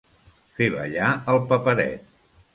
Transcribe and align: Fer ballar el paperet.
Fer 0.59 0.69
ballar 0.77 1.11
el 1.35 1.39
paperet. 1.53 2.11